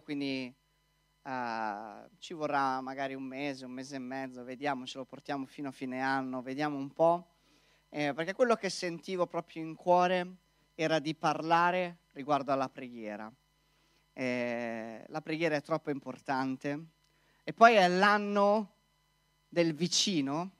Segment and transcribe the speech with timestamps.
[0.00, 0.54] quindi
[1.22, 5.68] uh, ci vorrà magari un mese, un mese e mezzo, vediamo, ce lo portiamo fino
[5.68, 7.34] a fine anno, vediamo un po',
[7.90, 10.36] eh, perché quello che sentivo proprio in cuore
[10.74, 13.32] era di parlare riguardo alla preghiera.
[14.12, 16.86] Eh, la preghiera è troppo importante.
[17.44, 18.74] E poi è l'anno
[19.48, 20.50] del vicino.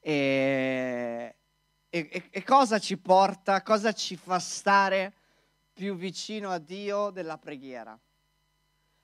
[0.00, 1.34] E,
[1.88, 5.14] e, e cosa ci porta, cosa ci fa stare
[5.72, 7.98] più vicino a Dio della preghiera.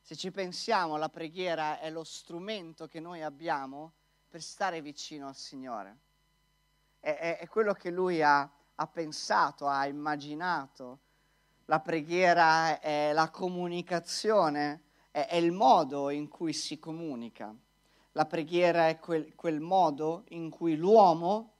[0.00, 3.92] Se ci pensiamo, la preghiera è lo strumento che noi abbiamo
[4.28, 5.98] per stare vicino al Signore.
[7.00, 11.00] È, è, è quello che Lui ha, ha pensato, ha immaginato.
[11.66, 17.54] La preghiera è la comunicazione, è, è il modo in cui si comunica.
[18.12, 21.54] La preghiera è quel, quel modo in cui l'uomo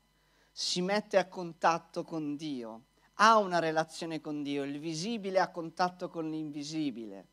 [0.51, 2.83] si mette a contatto con Dio,
[3.21, 7.27] ha una relazione con Dio, il visibile ha contatto con l'invisibile.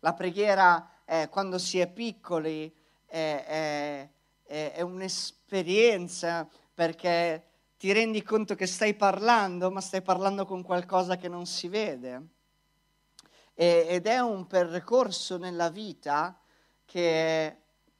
[0.00, 2.72] La preghiera, eh, quando si è piccoli,
[3.04, 4.08] è,
[4.44, 7.44] è, è, un'esperienza perché
[7.76, 12.26] ti rendi conto che stai parlando, ma stai parlando con qualcosa che non si vede.
[13.54, 16.38] E, ed è un percorso nella vita
[16.84, 17.56] che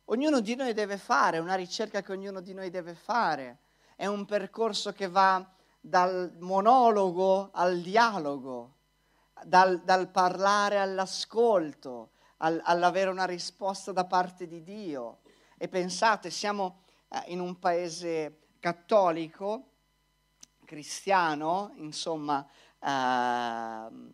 [0.06, 3.58] ognuno di noi deve fare, una ricerca che ognuno di noi deve fare.
[3.94, 5.48] È un percorso che va
[5.80, 8.76] dal monologo al dialogo,
[9.44, 15.20] dal, dal parlare all'ascolto, al, all'avere una risposta da parte di Dio.
[15.56, 19.64] E pensate, siamo eh, in un paese cattolico,
[20.64, 22.46] cristiano, insomma,
[22.80, 24.12] eh,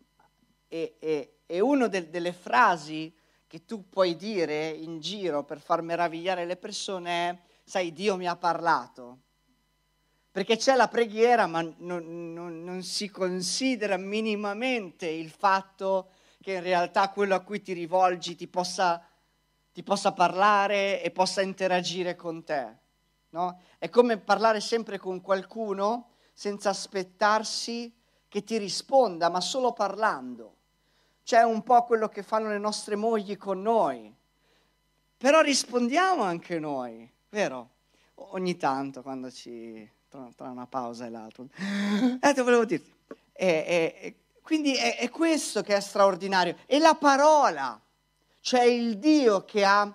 [0.67, 3.13] e, e, e una de, delle frasi
[3.47, 8.27] che tu puoi dire in giro per far meravigliare le persone è, sai, Dio mi
[8.27, 9.24] ha parlato
[10.35, 16.09] perché c'è la preghiera, ma non, non, non, si considera minimamente il fatto
[16.41, 19.01] che in realtà quello a cui ti rivolgi ti possa,
[19.71, 22.67] ti possa parlare e possa interagire con te.
[23.29, 23.61] No?
[23.77, 27.95] È come parlare sempre con qualcuno senza aspettarsi
[28.27, 30.55] che ti risponda, ma solo parlando.
[31.23, 34.13] C'è un po' quello che fanno le nostre mogli con noi.
[35.15, 37.69] Però rispondiamo anche noi, vero?
[38.15, 41.43] Ogni tanto quando ci tra, una pausa e l'altra.
[42.19, 42.93] Te volevo dirti.
[43.33, 43.47] E,
[44.01, 46.57] e, quindi è, è questo che è straordinario.
[46.65, 47.79] E la parola,
[48.39, 49.93] cioè il Dio che ha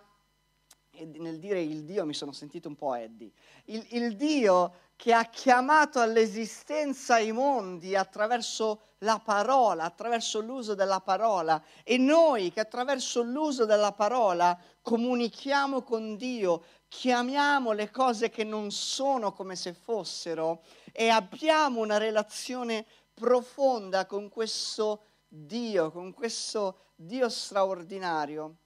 [1.04, 3.30] nel dire il Dio mi sono sentito un po' Eddie,
[3.66, 11.00] il, il, Dio che ha chiamato all'esistenza i mondi attraverso la parola, attraverso l'uso della
[11.00, 18.42] parola e noi che attraverso l'uso della parola comunichiamo con Dio, chiamiamo le cose che
[18.42, 22.84] non sono come se fossero e abbiamo una relazione
[23.14, 28.56] profonda con questo Dio, con questo Dio straordinario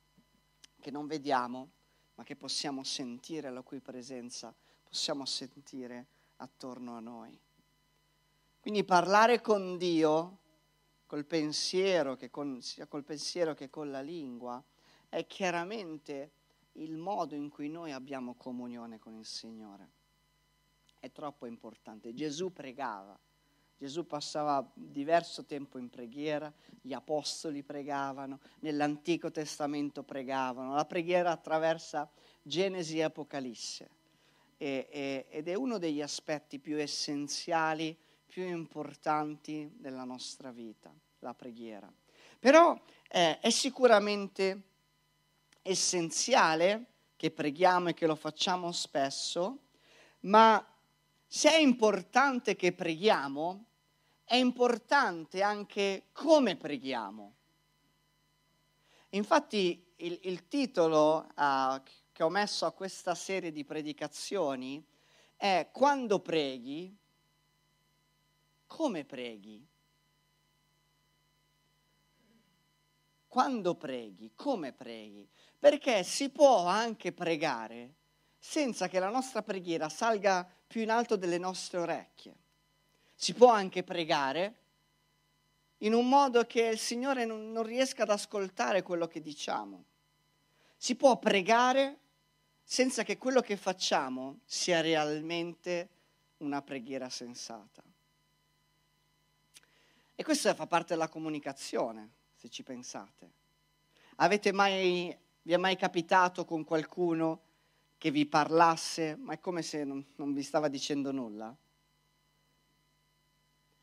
[0.80, 1.68] che non vediamo,
[2.14, 6.06] ma che possiamo sentire la cui presenza possiamo sentire
[6.36, 7.38] attorno a noi.
[8.58, 10.38] Quindi parlare con Dio
[11.04, 14.62] col pensiero, che con, sia col pensiero che con la lingua,
[15.10, 16.30] è chiaramente
[16.74, 19.90] il modo in cui noi abbiamo comunione con il Signore.
[20.98, 22.14] È troppo importante.
[22.14, 23.18] Gesù pregava,
[23.76, 32.10] Gesù passava diverso tempo in preghiera, gli apostoli pregavano, nell'Antico Testamento pregavano, la preghiera attraversa
[32.40, 33.90] Genesi e Apocalisse
[34.56, 37.96] e, e, ed è uno degli aspetti più essenziali,
[38.26, 41.92] più importanti della nostra vita, la preghiera.
[42.38, 44.62] Però eh, è sicuramente
[45.66, 46.84] essenziale
[47.16, 49.60] che preghiamo e che lo facciamo spesso,
[50.20, 50.64] ma
[51.26, 53.64] se è importante che preghiamo,
[54.24, 57.34] è importante anche come preghiamo.
[59.10, 61.80] Infatti il, il titolo uh,
[62.12, 64.84] che ho messo a questa serie di predicazioni
[65.36, 66.96] è Quando preghi,
[68.66, 69.66] come preghi?
[73.28, 75.28] Quando preghi, come preghi?
[75.64, 77.94] Perché si può anche pregare
[78.38, 82.34] senza che la nostra preghiera salga più in alto delle nostre orecchie.
[83.14, 84.56] Si può anche pregare
[85.78, 89.84] in un modo che il Signore non, non riesca ad ascoltare quello che diciamo.
[90.76, 91.98] Si può pregare
[92.62, 95.88] senza che quello che facciamo sia realmente
[96.38, 97.82] una preghiera sensata.
[100.14, 103.30] E questo fa parte della comunicazione, se ci pensate.
[104.16, 107.40] Avete mai vi è mai capitato con qualcuno
[107.98, 111.54] che vi parlasse, ma è come se non, non vi stava dicendo nulla?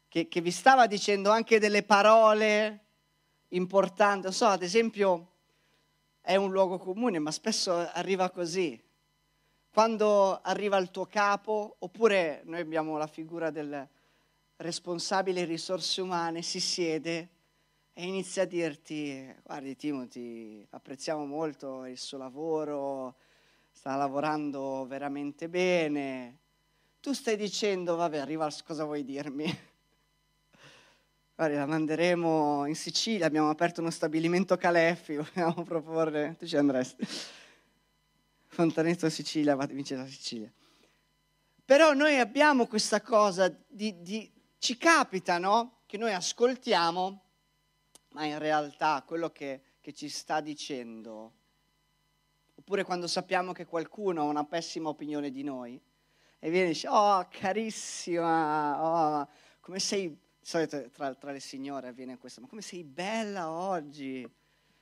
[0.08, 2.86] Che, che vi stava dicendo anche delle parole
[3.50, 5.30] importante, non so, ad esempio
[6.22, 8.82] è un luogo comune, ma spesso arriva così.
[9.72, 13.88] Quando arriva il tuo capo, oppure noi abbiamo la figura del
[14.58, 17.30] responsabile risorse umane, si siede
[18.02, 23.14] e inizia a dirti, guardi Timothy, apprezziamo molto il suo lavoro,
[23.70, 26.40] sta lavorando veramente bene.
[27.00, 29.46] Tu stai dicendo, vabbè, arriva, cosa vuoi dirmi?
[31.36, 37.06] Guarda, la manderemo in Sicilia, abbiamo aperto uno stabilimento Caleffi, vogliamo proporre, tu ci andresti.
[38.48, 40.52] Fontanetto Sicilia, vince la Sicilia.
[41.64, 44.28] Però noi abbiamo questa cosa di, di
[44.58, 45.82] ci capita, no?
[45.86, 47.26] Che noi ascoltiamo,
[48.12, 51.34] ma in realtà quello che, che ci sta dicendo,
[52.56, 55.80] oppure quando sappiamo che qualcuno ha una pessima opinione di noi,
[56.44, 59.30] e viene e dice, oh carissima, oh,
[59.60, 64.28] come sei solito tra, tra, le signore avviene questo, ma come sei bella oggi?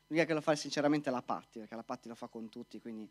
[0.08, 3.08] L'unica che lo fa sinceramente la Patti, perché la Patti lo fa con tutti, quindi...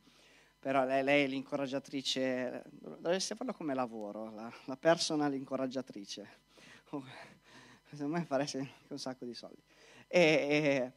[0.58, 6.46] però lei, lei è l'incoraggiatrice, dovreste farlo come lavoro, la, la personal incoraggiatrice.
[7.90, 9.62] Secondo me faresti un sacco di soldi.
[10.08, 10.92] E,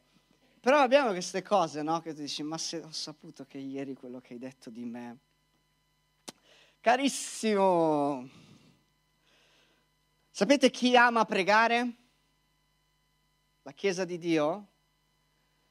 [0.58, 2.00] però abbiamo queste cose, no?
[2.00, 5.18] Che tu dici, ma se ho saputo che ieri quello che hai detto di me...
[6.80, 8.28] Carissimo,
[10.34, 11.92] Sapete chi ama pregare?
[13.64, 14.68] La Chiesa di Dio?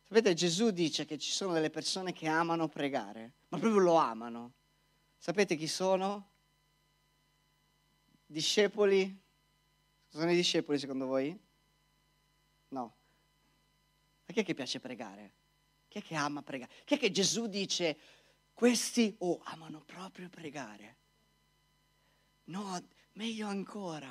[0.03, 4.51] Sapete, Gesù dice che ci sono delle persone che amano pregare, ma proprio lo amano.
[5.17, 6.29] Sapete chi sono?
[8.27, 9.19] Discepoli?
[10.09, 11.35] Sono i discepoli secondo voi?
[12.67, 12.93] No.
[14.31, 15.33] A chi è che piace pregare?
[15.89, 16.71] Chi è che ama pregare?
[16.85, 17.97] Chi è che Gesù dice,
[18.53, 20.95] questi oh, amano proprio pregare?
[22.45, 22.81] No,
[23.13, 24.09] meglio ancora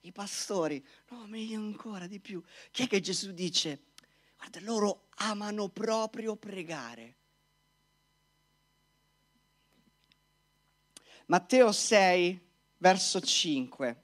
[0.00, 2.42] i pastori, no, meglio ancora di più.
[2.72, 3.84] Chi è che Gesù dice?
[4.36, 7.14] Guarda, loro amano proprio pregare.
[11.26, 12.40] Matteo 6,
[12.78, 14.03] verso 5.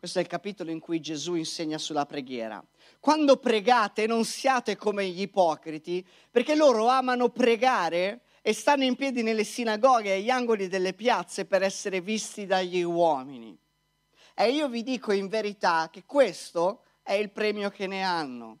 [0.00, 2.64] Questo è il capitolo in cui Gesù insegna sulla preghiera.
[3.00, 9.22] Quando pregate non siate come gli ipocriti, perché loro amano pregare e stanno in piedi
[9.22, 13.54] nelle sinagoghe e agli angoli delle piazze per essere visti dagli uomini.
[14.34, 18.58] E io vi dico in verità che questo è il premio che ne hanno.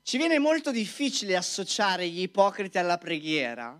[0.00, 3.78] Ci viene molto difficile associare gli ipocriti alla preghiera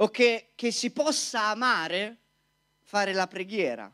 [0.00, 2.16] o che, che si possa amare
[2.82, 3.92] fare la preghiera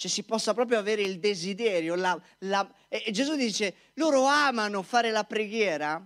[0.00, 1.94] cioè si possa proprio avere il desiderio.
[1.94, 6.02] La, la, e Gesù dice, loro amano fare la preghiera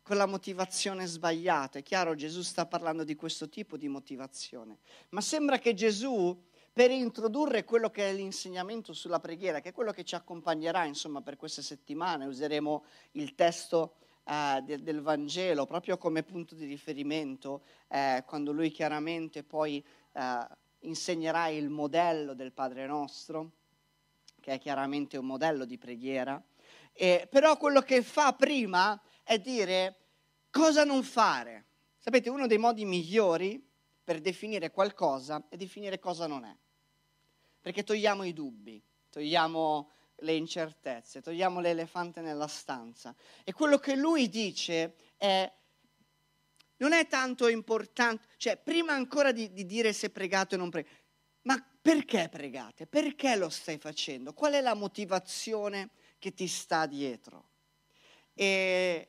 [0.00, 1.80] con la motivazione sbagliata.
[1.80, 4.78] È chiaro, Gesù sta parlando di questo tipo di motivazione.
[5.10, 6.34] Ma sembra che Gesù,
[6.72, 11.20] per introdurre quello che è l'insegnamento sulla preghiera, che è quello che ci accompagnerà, insomma,
[11.20, 13.96] per queste settimane, useremo il testo
[14.30, 19.84] eh, del, del, Vangelo proprio come punto di riferimento, eh, quando lui chiaramente poi...
[20.12, 23.52] Eh, insegnerai il modello del Padre nostro,
[24.40, 26.42] che è chiaramente un modello di preghiera,
[26.92, 29.96] e, però quello che fa prima è dire
[30.50, 31.66] cosa non fare.
[31.98, 33.62] Sapete, uno dei modi migliori
[34.02, 36.56] per definire qualcosa è definire cosa non è,
[37.60, 39.90] perché togliamo i dubbi, togliamo
[40.20, 43.14] le incertezze, togliamo l'elefante nella stanza.
[43.44, 45.50] E quello che lui dice è
[46.78, 50.96] non è tanto importante, cioè prima ancora di, di dire se pregate o non pregate,
[51.42, 52.86] ma perché pregate?
[52.86, 54.32] Perché lo stai facendo?
[54.32, 57.48] Qual è la motivazione che ti sta dietro?
[58.34, 59.08] E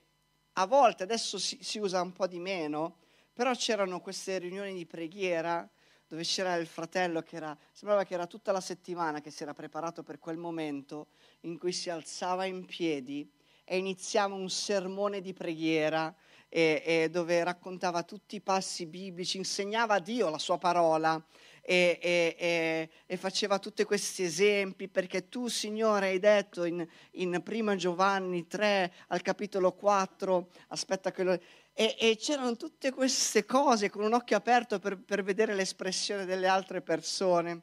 [0.54, 2.98] a volte, adesso si, si usa un po' di meno,
[3.34, 5.70] però c'erano queste riunioni di preghiera
[6.12, 9.54] dove c'era il fratello che era, sembrava che era tutta la settimana che si era
[9.54, 11.08] preparato per quel momento
[11.42, 13.26] in cui si alzava in piedi
[13.64, 16.14] e iniziava un sermone di preghiera
[16.50, 21.24] e, e dove raccontava tutti i passi biblici, insegnava a Dio la sua parola.
[21.64, 27.76] E, e, e, faceva tutti questi esempi perché tu Signore hai detto in, in prima
[27.76, 31.40] Giovanni 3 al capitolo 4 aspetta che lo,
[31.74, 36.48] e, e, c'erano tutte queste cose con un occhio aperto per, per vedere l'espressione delle
[36.48, 37.62] altre persone.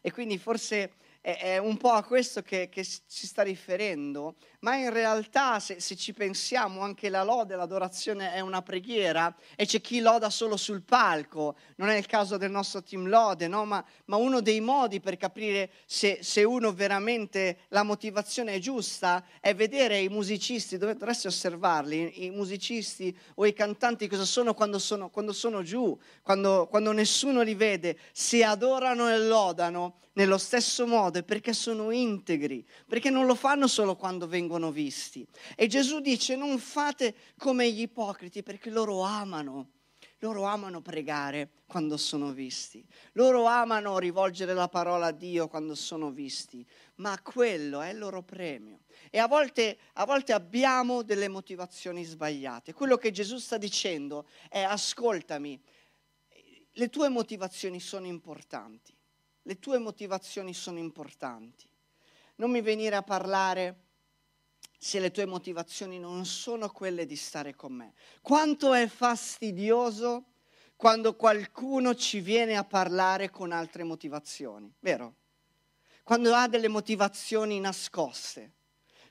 [0.00, 4.76] E quindi forse è, è un po' a questo che, che si sta riferendo ma
[4.76, 9.82] in realtà se, se, ci pensiamo anche la lode, l'adorazione è una preghiera e c'è
[9.82, 13.66] chi loda solo sul palco, non è il caso del nostro team lode, no?
[13.66, 19.22] ma, ma, uno dei modi per capire se, se, uno veramente la motivazione è giusta
[19.38, 25.10] è vedere i musicisti, dovreste osservarli, i musicisti o i cantanti cosa sono quando sono,
[25.10, 31.18] quando sono giù, quando, quando nessuno li vede, si adorano e lodano nello stesso modo
[31.18, 35.26] è perché sono integri, perché non lo fanno solo quando vengono visti.
[35.56, 39.70] E Gesù dice non fate come gli ipocriti perché loro amano.
[40.18, 42.82] Loro amano pregare quando sono visti,
[43.12, 48.22] loro amano rivolgere la parola a Dio quando sono visti, ma quello è il loro
[48.22, 48.80] premio.
[49.10, 52.72] E a volte, a volte abbiamo delle motivazioni sbagliate.
[52.72, 55.60] Quello che Gesù sta dicendo è ascoltami,
[56.72, 58.94] le tue motivazioni sono importanti
[59.46, 61.68] le tue motivazioni sono importanti.
[62.36, 63.82] Non mi venire a parlare
[64.78, 67.94] se le tue motivazioni non sono quelle di stare con me.
[68.20, 70.26] Quanto è fastidioso
[70.76, 75.14] quando qualcuno ci viene a parlare con altre motivazioni, vero?
[76.02, 78.52] Quando ha delle motivazioni nascoste,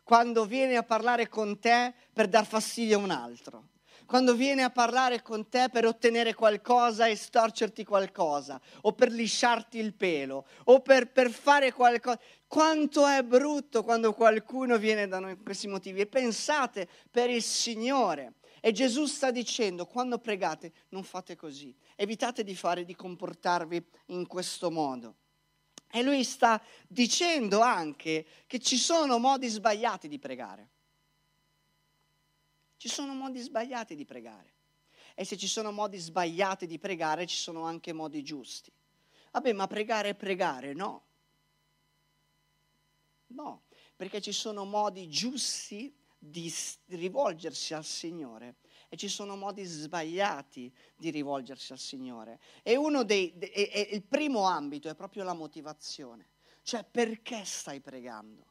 [0.04, 3.72] quando viene a parlare con te per dar fastidio a un altro
[4.06, 9.78] quando viene a parlare con te per ottenere qualcosa e storcerti qualcosa, o per lisciarti
[9.78, 12.20] il pelo, o per, per fare qualcosa.
[12.48, 16.02] Quanto è brutto quando qualcuno viene da noi con questi motivi.
[16.02, 18.34] E pensate per il Signore.
[18.62, 21.76] E Gesù sta dicendo, quando pregate, non fate così.
[21.96, 25.16] Evitate di fare, di comportarvi in questo modo.
[25.92, 30.70] E lui sta dicendo anche che ci sono modi sbagliati di pregare.
[32.84, 34.56] Ci sono modi sbagliati di pregare.
[35.16, 38.70] E se ci sono modi sbagliati di pregare, ci sono anche modi giusti.
[39.32, 41.06] Vabbè, ma pregare è pregare, no.
[43.28, 43.62] No,
[43.96, 46.54] perché ci sono modi giusti di
[46.88, 48.56] rivolgersi al Signore
[48.90, 52.42] e ci sono modi sbagliati di rivolgersi al Signore.
[52.64, 56.32] E uno dei, e, e il primo ambito è proprio la motivazione,
[56.64, 58.46] cioè perché stai pregando?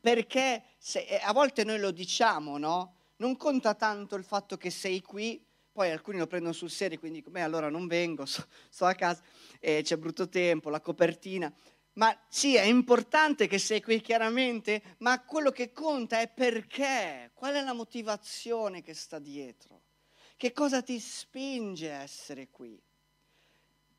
[0.00, 3.02] Perché se, a volte noi lo diciamo, no?
[3.24, 7.22] Non conta tanto il fatto che sei qui, poi alcuni lo prendono sul serio, quindi
[7.22, 9.22] dicono, allora non vengo, sto, sto a casa,
[9.60, 11.50] eh, c'è brutto tempo, la copertina.
[11.94, 17.54] Ma sì, è importante che sei qui chiaramente, ma quello che conta è perché, qual
[17.54, 19.82] è la motivazione che sta dietro,
[20.36, 22.78] che cosa ti spinge a essere qui.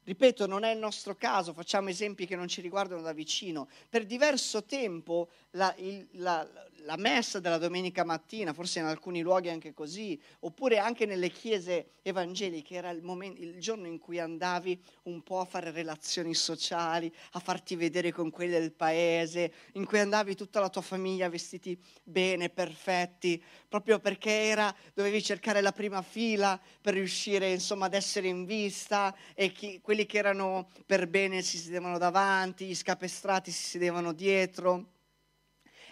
[0.04, 3.68] Ripeto, non è il nostro caso, facciamo esempi che non ci riguardano da vicino.
[3.90, 6.48] Per diverso tempo la, il, la,
[6.86, 11.94] la messa della domenica mattina, forse in alcuni luoghi anche così, oppure anche nelle chiese
[12.04, 17.12] evangeliche, era il, momento, il, giorno in cui andavi un po' a fare relazioni sociali,
[17.32, 21.78] a farti vedere con quelli del paese, in cui andavi tutta la tua famiglia vestiti
[22.04, 28.28] bene, perfetti, proprio perché era, dovevi cercare la prima fila per riuscire insomma ad essere
[28.28, 33.64] in vista e chi, quelli che erano per bene si sedevano davanti, gli scapestrati si
[33.64, 34.94] sedevano dietro.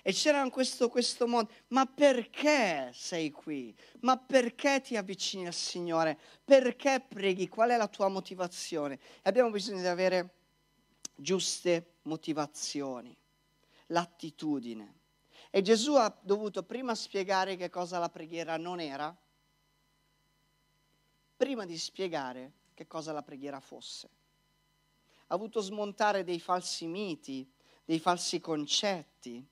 [0.05, 3.73] E c'era questo, questo modo, ma perché sei qui?
[4.01, 6.19] Ma perché ti avvicini al Signore?
[6.43, 7.47] Perché preghi?
[7.47, 8.95] Qual è la tua motivazione?
[8.95, 10.33] E abbiamo bisogno di avere
[11.15, 13.15] giuste motivazioni,
[13.87, 14.99] l'attitudine.
[15.49, 19.15] E Gesù ha dovuto prima spiegare che cosa la preghiera non era,
[21.37, 24.09] prima di spiegare che cosa la preghiera fosse.
[25.27, 27.49] Ha avuto smontare dei falsi miti,
[27.85, 29.51] dei falsi concetti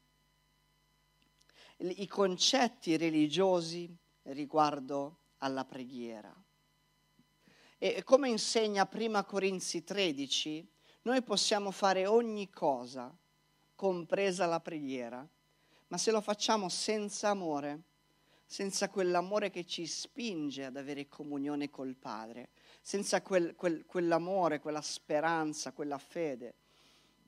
[1.82, 6.34] i concetti religiosi riguardo alla preghiera.
[7.78, 10.70] E come insegna prima Corinzi 13,
[11.04, 13.16] noi possiamo fare ogni cosa,
[13.74, 15.28] compresa la preghiera,
[15.88, 17.82] ma se lo facciamo senza amore,
[18.46, 22.50] senza quell'amore che ci spinge ad avere comunione col Padre,
[22.82, 26.54] senza quel, quel, quell'amore, quella speranza, quella fede,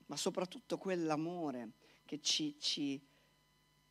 [0.06, 1.72] ma soprattutto quell'amore
[2.06, 3.02] che ci, ci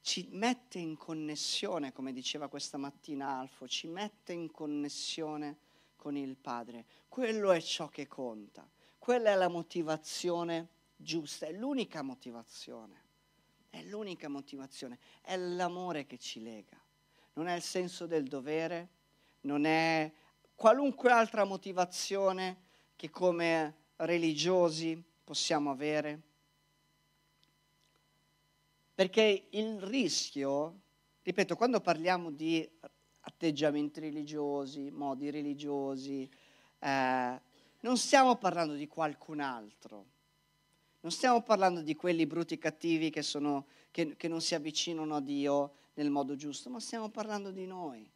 [0.02, 5.58] ci mette in connessione, come diceva questa mattina Alfo, ci mette in connessione
[5.96, 6.84] con il Padre.
[7.08, 8.68] Quello è ciò che conta,
[8.98, 13.00] quella è la motivazione giusta, è l'unica motivazione,
[13.70, 16.76] è l'unica motivazione, è l'amore che ci lega,
[17.34, 18.88] non è il senso del dovere,
[19.42, 20.12] non è
[20.56, 26.30] qualunque altra motivazione che come religiosi possiamo avere
[29.02, 30.82] perché il rischio,
[31.24, 32.64] ripeto, quando parliamo di
[33.22, 36.30] atteggiamenti religiosi, modi religiosi,
[36.78, 37.40] eh,
[37.80, 40.06] non stiamo parlando di qualcun altro.
[41.00, 45.16] Non stiamo parlando di quelli brutti e cattivi che, sono, che, che non si avvicinano
[45.16, 48.08] a Dio nel modo giusto, ma stiamo parlando di noi.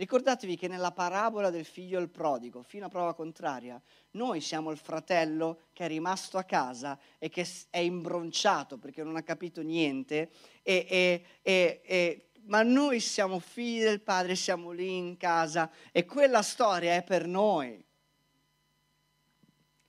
[0.00, 3.78] Ricordatevi che nella parabola del figlio e il prodigo, fino a prova contraria,
[4.12, 9.16] noi siamo il fratello che è rimasto a casa e che è imbronciato perché non
[9.16, 10.30] ha capito niente,
[10.62, 16.40] e, e, e, ma noi siamo figli del Padre, siamo lì in casa e quella
[16.40, 17.84] storia è per noi,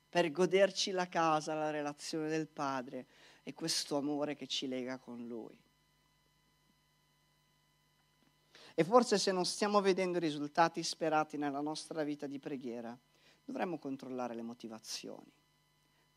[0.10, 3.06] per goderci la casa, la relazione del Padre
[3.44, 5.58] e questo amore che ci lega con Lui.
[8.74, 12.98] E forse se non stiamo vedendo i risultati sperati nella nostra vita di preghiera,
[13.44, 15.32] dovremmo controllare le motivazioni,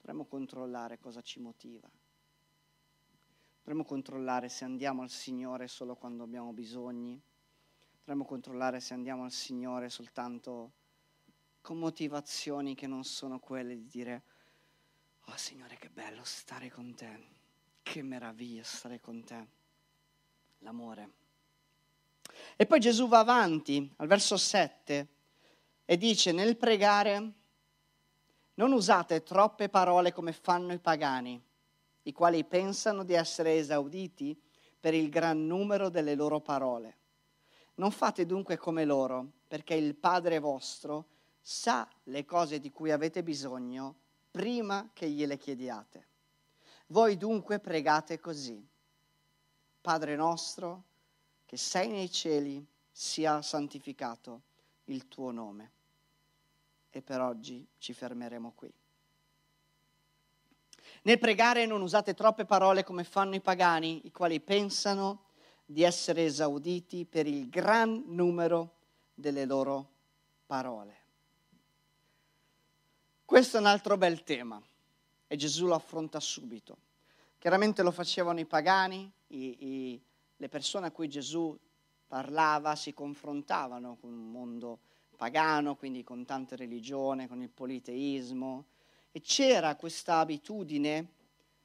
[0.00, 1.90] dovremmo controllare cosa ci motiva.
[3.58, 7.20] Dovremmo controllare se andiamo al Signore solo quando abbiamo bisogni,
[8.00, 10.72] dovremmo controllare se andiamo al Signore soltanto
[11.62, 14.22] con motivazioni che non sono quelle di dire,
[15.24, 17.26] oh Signore che bello stare con te,
[17.82, 19.46] che meraviglia stare con te,
[20.58, 21.23] l'amore.
[22.56, 25.08] E poi Gesù va avanti al verso 7
[25.84, 27.32] e dice nel pregare
[28.54, 31.42] non usate troppe parole come fanno i pagani,
[32.02, 34.40] i quali pensano di essere esauditi
[34.78, 36.98] per il gran numero delle loro parole.
[37.76, 41.06] Non fate dunque come loro, perché il Padre vostro
[41.40, 43.96] sa le cose di cui avete bisogno
[44.30, 46.06] prima che gliele chiediate.
[46.88, 48.64] Voi dunque pregate così.
[49.80, 50.82] Padre nostro,
[51.54, 54.42] che sei nei cieli, sia santificato
[54.86, 55.70] il tuo nome.
[56.90, 58.72] E per oggi ci fermeremo qui.
[61.02, 65.26] Nel pregare non usate troppe parole come fanno i pagani, i quali pensano
[65.64, 68.74] di essere esauditi per il gran numero
[69.14, 69.90] delle loro
[70.46, 71.02] parole.
[73.24, 74.60] Questo è un altro bel tema
[75.28, 76.76] e Gesù lo affronta subito.
[77.38, 80.02] Chiaramente lo facevano i pagani, i, i
[80.36, 81.58] le persone a cui Gesù
[82.06, 84.80] parlava si confrontavano con un mondo
[85.16, 88.66] pagano, quindi con tante religioni, con il politeismo,
[89.12, 91.06] e c'era questa abitudine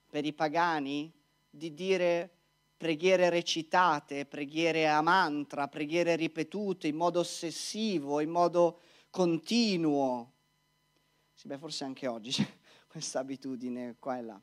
[0.09, 1.11] per i pagani
[1.49, 2.29] di dire
[2.77, 10.31] preghiere recitate, preghiere a mantra, preghiere ripetute in modo ossessivo, in modo continuo.
[11.33, 12.47] Sì, beh, forse anche oggi c'è
[12.87, 14.41] questa abitudine qua e là.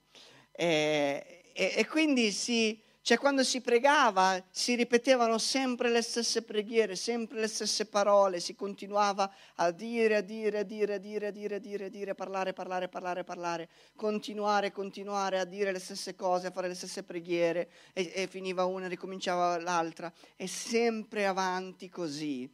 [0.52, 6.96] E, e, e quindi si, cioè quando si pregava si ripetevano sempre le stesse preghiere,
[6.96, 11.30] sempre le stesse parole, si continuava a dire, a dire, a dire, a dire, a
[11.30, 16.16] dire, a dire, a dire, parlare, parlare, parlare, parlare, continuare, continuare a dire le stesse
[16.16, 21.26] cose, a fare le stesse preghiere e, e finiva una e ricominciava l'altra e sempre
[21.26, 22.52] avanti così.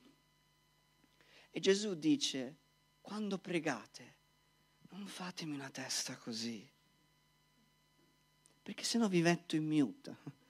[1.51, 2.59] E Gesù dice,
[3.01, 4.17] quando pregate,
[4.91, 6.71] non fatemi una testa così,
[8.62, 10.41] perché sennò vi metto in mute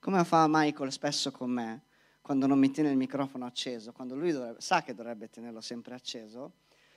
[0.00, 1.84] come fa Michael spesso con me,
[2.22, 5.94] quando non mi tiene il microfono acceso, quando lui dovrebbe, sa che dovrebbe tenerlo sempre
[5.94, 6.52] acceso,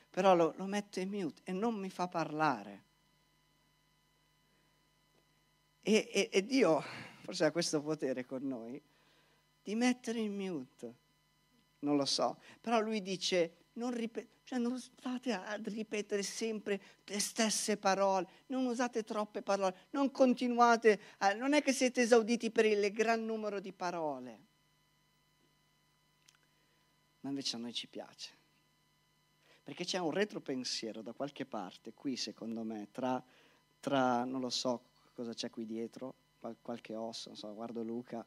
[0.10, 2.84] però lo, lo mette in mute e non mi fa parlare.
[5.82, 6.82] E, e, e Dio
[7.22, 8.82] forse ha questo potere con noi
[9.64, 10.96] di mettere in mute,
[11.80, 17.20] non lo so, però lui dice non, ripet- cioè non state a ripetere sempre le
[17.20, 22.66] stesse parole, non usate troppe parole, non continuate, a, non è che siete esauditi per
[22.66, 24.40] il gran numero di parole,
[27.22, 28.32] ma invece a noi ci piace,
[29.64, 33.24] perché c'è un retropensiero da qualche parte, qui secondo me, tra,
[33.80, 36.14] tra non lo so cosa c'è qui dietro,
[36.62, 38.26] qualche osso, non so, guardo Luca,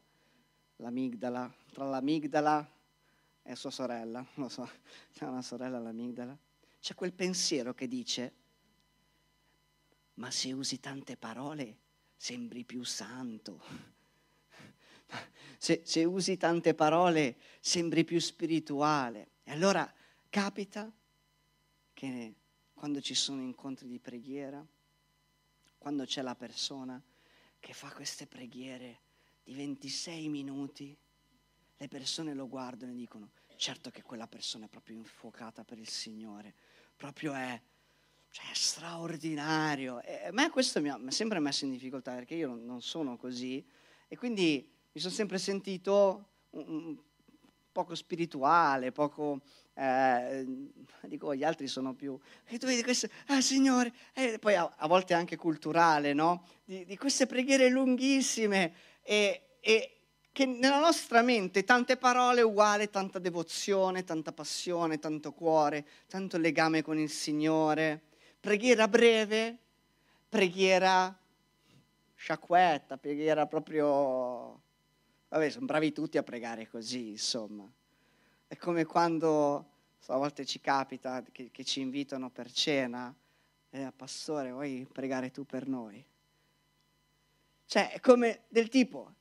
[0.76, 2.75] l'amigdala, tra l'amigdala
[3.46, 4.68] è sua sorella, lo so,
[5.12, 6.37] c'è una sorella all'amigdala,
[6.80, 8.35] c'è quel pensiero che dice,
[10.14, 11.78] ma se usi tante parole
[12.16, 13.62] sembri più santo.
[15.59, 19.30] Se, se usi tante parole sembri più spirituale.
[19.42, 19.90] E allora
[20.28, 20.92] capita
[21.94, 22.35] che
[22.74, 24.64] quando ci sono incontri di preghiera,
[25.78, 27.02] quando c'è la persona
[27.59, 29.00] che fa queste preghiere
[29.42, 30.96] di 26 minuti,
[31.78, 35.88] le persone lo guardano e dicono, certo che quella persona è proprio infuocata per il
[35.88, 36.54] Signore,
[36.96, 37.60] proprio è,
[38.30, 40.00] cioè, è straordinario.
[40.02, 43.64] E a me questo mi ha, sempre messo in difficoltà perché io non, sono così
[44.08, 46.96] e quindi mi sono sempre sentito un
[47.72, 49.40] poco spirituale, poco...
[49.78, 50.46] Eh,
[51.02, 52.18] dico, gli altri sono più...
[52.46, 56.46] E tu vedi questo, ah Signore, e poi a, a volte anche culturale, no?
[56.64, 59.95] Di, di queste preghiere lunghissime e, e
[60.37, 66.83] che nella nostra mente tante parole uguali, tanta devozione, tanta passione, tanto cuore, tanto legame
[66.83, 68.03] con il Signore,
[68.38, 69.57] preghiera breve,
[70.29, 71.18] preghiera
[72.14, 74.61] sciacquetta, preghiera proprio...
[75.29, 77.66] Vabbè, sono bravi tutti a pregare così, insomma.
[78.46, 83.11] È come quando so, a volte ci capita che, che ci invitano per cena,
[83.70, 86.05] e eh, pastore, vuoi pregare tu per noi?
[87.64, 89.14] Cioè, è come del tipo,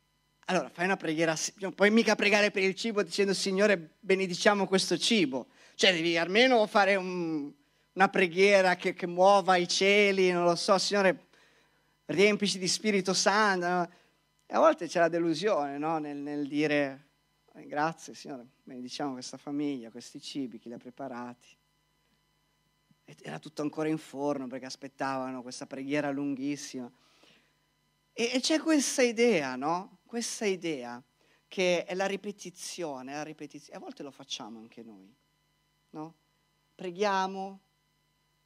[0.46, 4.98] allora fai una preghiera, non puoi mica pregare per il cibo dicendo Signore benediciamo questo
[4.98, 7.52] cibo, cioè devi almeno fare un,
[7.94, 11.28] una preghiera che, che, muova i cieli, non lo so, Signore
[12.06, 13.92] riempici di Spirito Santo.
[14.46, 15.98] E a volte c'è la delusione no?
[15.98, 17.08] nel, nel, dire
[17.56, 21.48] eh, grazie Signore, benediciamo questa famiglia, questi cibi, chi li ha preparati.
[23.22, 26.92] Era tutto ancora in forno perché aspettavano questa preghiera lunghissima.
[28.14, 29.95] E, e c'è questa idea, no?
[30.06, 31.02] Questa idea
[31.48, 33.78] che è la ripetizione, la ripetizione.
[33.78, 35.14] a volte lo facciamo anche noi,
[35.92, 36.16] no?
[36.76, 37.60] Preghiamo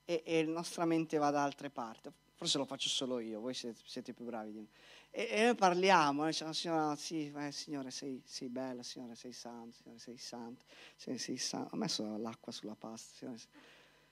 [0.05, 2.11] e, e la nostra mente va da altre parti.
[2.35, 4.67] Forse lo faccio solo io, voi siete, siete più bravi di me.
[5.11, 9.33] E, e noi parliamo, noi diciamo, Signore, sì, eh, Signore, sei, sei bella, Signore, sei
[9.33, 10.63] santo, Signore, sei santo,
[10.95, 11.75] Signore, sei santo.
[11.75, 13.39] Ho messo l'acqua sulla pasta, Signore,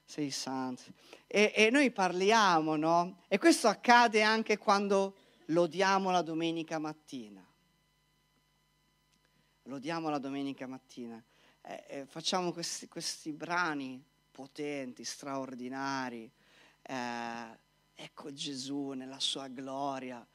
[0.04, 0.84] sei santo.
[1.28, 3.22] E, e, noi parliamo, no?
[3.28, 5.16] E questo accade anche quando
[5.48, 7.46] lodiamo la domenica mattina.
[9.64, 11.22] Lodiamo la domenica mattina.
[11.62, 16.30] Eh, eh, facciamo questi, questi, brani potenti, straordinari.
[16.82, 17.60] Eh,
[17.94, 20.26] ecco Gesù nella sua gloria,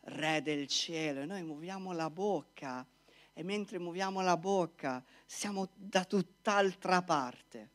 [0.00, 1.20] Re del cielo.
[1.20, 2.86] E noi muoviamo la bocca
[3.34, 7.70] e mentre muoviamo la bocca siamo da tutt'altra parte.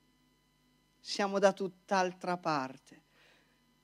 [0.99, 3.01] Siamo da tutt'altra parte.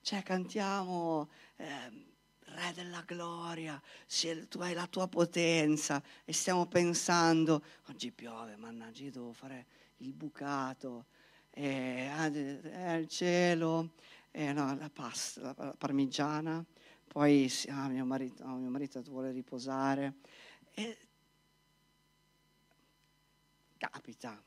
[0.02, 1.30] Cioè cantiamo...
[1.56, 2.08] Eh,
[2.52, 3.82] Re della gloria,
[4.60, 6.02] hai la tua potenza.
[6.26, 9.66] E stiamo pensando, oggi piove, mannaggia, io devo fare
[9.98, 11.06] il bucato,
[11.52, 13.94] e, eh, il cielo,
[14.32, 16.64] eh, no, la pasta, la parmigiana,
[17.08, 20.16] poi ah, mio, marito, oh, mio marito vuole riposare.
[20.74, 20.98] E,
[23.78, 24.42] capita,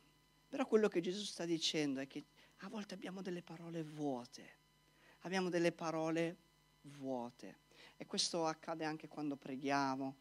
[0.49, 2.25] però quello che Gesù sta dicendo è che
[2.59, 4.57] a volte abbiamo delle parole vuote,
[5.21, 6.37] abbiamo delle parole
[6.83, 7.62] vuote.
[8.03, 10.17] E questo accade anche quando preghiamo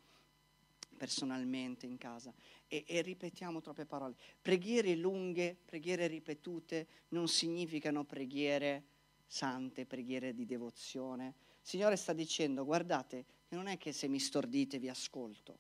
[0.96, 2.32] personalmente in casa
[2.68, 4.14] e, e, ripetiamo troppe parole.
[4.40, 8.84] Preghiere lunghe, preghiere ripetute non significano preghiere
[9.26, 11.34] sante, preghiere di devozione.
[11.60, 15.52] Il Signore sta dicendo, guardate, non è che se mi stordite vi ascolto.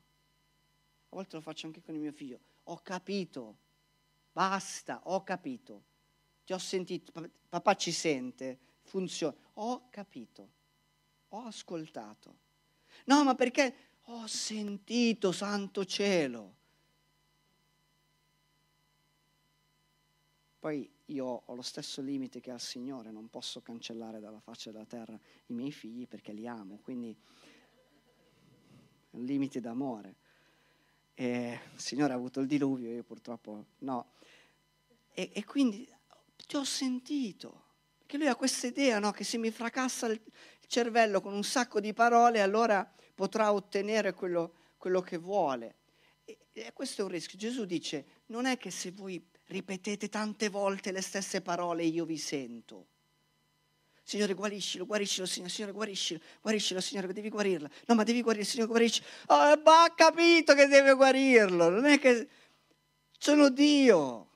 [1.09, 2.39] A volte lo faccio anche con il mio figlio.
[2.65, 3.57] Ho capito,
[4.31, 5.85] basta, ho capito.
[6.45, 9.35] Ti ho sentito, papà ci sente, funziona.
[9.53, 10.59] Ho capito
[11.33, 12.39] ho ascoltato.
[13.05, 13.73] No, ma perché
[14.05, 16.59] ho sentito santo cielo.
[20.59, 24.71] Poi io ho lo stesso limite che ha il Signore, non posso cancellare dalla faccia
[24.71, 25.17] della terra
[25.47, 30.15] i miei figli perché li amo, quindi è un limite d'amore.
[31.13, 34.13] E il Signore ha avuto il diluvio, io purtroppo no.
[35.13, 35.87] E, e quindi
[36.45, 37.63] ti ho sentito,
[37.97, 40.21] perché lui ha questa idea no, che se mi fracassa il,
[40.71, 45.75] cervello con un sacco di parole, allora potrà ottenere quello, quello che vuole.
[46.23, 47.37] E, questo è un rischio.
[47.37, 52.17] Gesù dice, non è che se voi ripetete tante volte le stesse parole io vi
[52.17, 52.87] sento.
[54.01, 57.69] Signore, guariscilo, guariscilo, Signore, Signore, guariscilo, guariscilo, Signore, devi guarirla.
[57.87, 59.03] No, ma devi guarire, Signore, guarisci.
[59.27, 62.29] Oh, ha capito che deve guarirlo, non è che
[63.19, 64.29] sono Dio.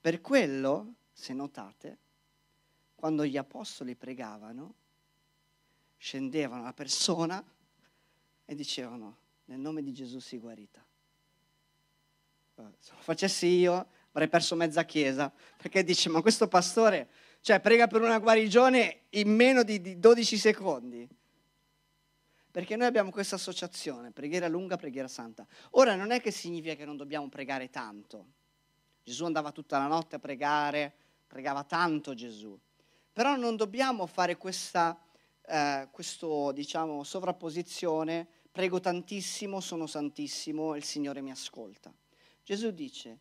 [0.00, 1.98] Per quello, se notate,
[3.04, 4.76] quando gli apostoli pregavano,
[5.98, 7.44] scendevano la persona
[8.46, 10.82] e dicevano, nel nome di Gesù si guarita.
[12.78, 17.10] Se lo facessi io avrei perso mezza chiesa, perché dice, ma questo pastore,
[17.42, 21.06] cioè, prega per una guarigione in meno di, di 12 secondi.
[22.50, 25.46] Perché noi abbiamo questa associazione, preghiera lunga, preghiera santa.
[25.72, 28.24] Ora non è che significa che non dobbiamo pregare tanto.
[29.02, 30.90] Gesù andava tutta la notte a pregare,
[31.26, 32.58] pregava tanto Gesù.
[33.14, 34.98] Però non dobbiamo fare questa
[35.46, 41.92] eh, questo, diciamo, sovrapposizione, prego tantissimo, sono santissimo, il Signore mi ascolta.
[42.42, 43.18] Gesù dice,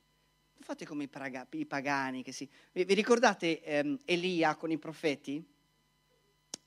[0.60, 2.50] fate come i, praga, i pagani, che si...
[2.72, 5.44] vi, vi ricordate ehm, Elia con i profeti?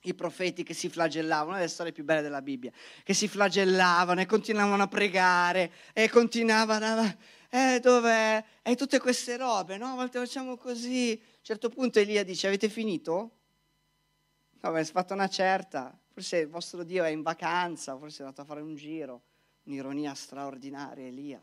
[0.01, 2.71] I profeti che si flagellavano, una delle storie più belle della Bibbia,
[3.03, 7.17] che si flagellavano e continuavano a pregare e continuavano a...
[7.49, 8.43] Eh, dov'è?
[8.61, 9.93] E tutte queste robe, no?
[9.93, 13.11] A volte facciamo così, certo punto Elia dice, avete finito?
[14.59, 18.41] No, avete fatto una certa, forse il vostro Dio è in vacanza, forse è andato
[18.41, 19.21] a fare un giro,
[19.63, 21.41] un'ironia straordinaria Elia.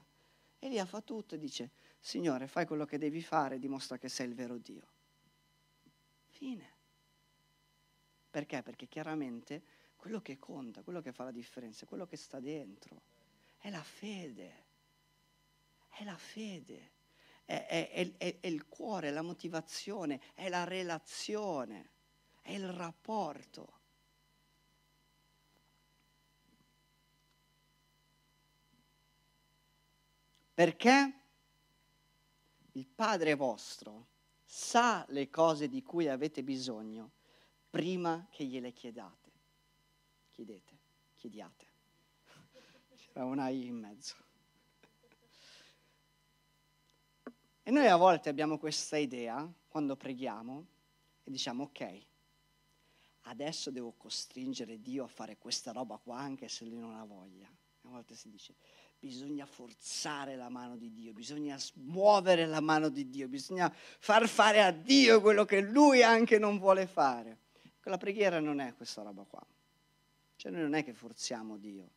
[0.58, 4.34] Elia fa tutto e dice, Signore, fai quello che devi fare, dimostra che sei il
[4.34, 4.86] vero Dio.
[6.28, 6.72] Fine.
[8.28, 8.62] Perché?
[8.62, 9.62] Perché chiaramente
[9.96, 13.00] quello che conta, quello che fa la differenza, quello che sta dentro,
[13.56, 14.64] è la fede.
[15.88, 16.90] È la fede.
[17.44, 21.90] È, è, è, è il cuore, la motivazione, è la relazione,
[22.40, 23.82] è il rapporto.
[30.54, 31.20] Perché
[32.72, 34.06] il Padre vostro
[34.44, 37.10] sa le cose di cui avete bisogno
[37.68, 39.32] prima che gliele chiedate.
[40.30, 40.78] Chiedete,
[41.16, 41.66] chiediate.
[42.94, 44.23] C'era una I in mezzo.
[47.66, 50.66] E noi a volte abbiamo questa idea quando preghiamo
[51.24, 52.06] e diciamo ok,
[53.22, 57.46] adesso devo costringere Dio a fare questa roba qua anche se lui non ha voglia.
[57.46, 58.54] A volte si dice
[58.98, 64.62] bisogna forzare la mano di Dio, bisogna muovere la mano di Dio, bisogna far fare
[64.62, 67.38] a Dio quello che lui anche non vuole fare.
[67.84, 69.44] La preghiera non è questa roba qua.
[70.36, 71.90] Cioè noi non è che forziamo Dio,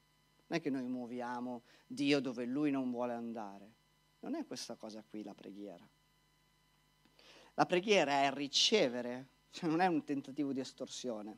[0.47, 3.75] non è che noi muoviamo Dio dove lui non vuole andare.
[4.19, 5.87] Non è questa cosa qui la preghiera.
[7.53, 11.37] La preghiera è ricevere, cioè non è un tentativo di estorsione.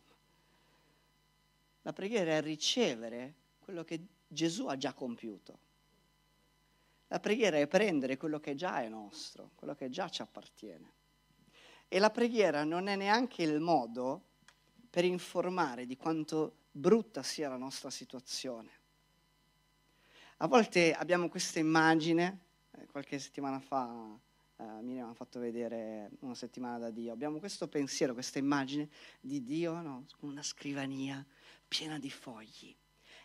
[1.84, 5.68] La preghiera è ricevere quello che Gesù ha già compiuto.
[7.08, 10.94] La preghiera è prendere quello che già è nostro, quello che già ci appartiene.
[11.88, 14.26] E la preghiera non è neanche il modo
[14.90, 18.70] per informare di quanto brutta sia la nostra situazione.
[20.38, 22.48] A volte abbiamo questa immagine,
[22.92, 24.20] qualche settimana fa
[24.58, 28.90] eh, Miriam ha fatto vedere una settimana da Dio, abbiamo questo pensiero, questa immagine
[29.22, 30.06] di Dio no?
[30.20, 31.26] una scrivania
[31.68, 32.76] piena di fogli